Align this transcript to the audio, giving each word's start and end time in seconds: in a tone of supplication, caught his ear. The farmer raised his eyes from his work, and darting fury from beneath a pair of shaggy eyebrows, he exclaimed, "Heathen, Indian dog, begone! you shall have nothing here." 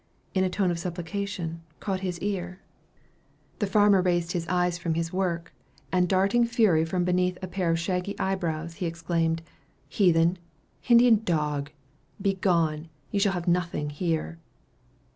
in 0.33 0.43
a 0.43 0.49
tone 0.49 0.71
of 0.71 0.79
supplication, 0.79 1.61
caught 1.79 1.99
his 1.99 2.17
ear. 2.21 2.59
The 3.59 3.67
farmer 3.67 4.01
raised 4.01 4.31
his 4.31 4.47
eyes 4.47 4.79
from 4.79 4.95
his 4.95 5.13
work, 5.13 5.53
and 5.91 6.09
darting 6.09 6.43
fury 6.43 6.83
from 6.85 7.03
beneath 7.05 7.37
a 7.43 7.47
pair 7.47 7.69
of 7.69 7.77
shaggy 7.79 8.17
eyebrows, 8.19 8.77
he 8.77 8.87
exclaimed, 8.87 9.43
"Heathen, 9.87 10.39
Indian 10.89 11.21
dog, 11.23 11.69
begone! 12.19 12.89
you 13.11 13.19
shall 13.19 13.33
have 13.33 13.47
nothing 13.47 13.91
here." 13.91 14.39